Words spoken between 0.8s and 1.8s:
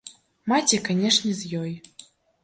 канешне, з ёй.